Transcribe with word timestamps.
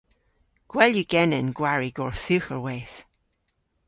Gwell 0.71 0.95
yw 1.01 1.07
genen 1.11 1.47
gwari 1.57 1.89
gorthugherweyth. 1.97 2.97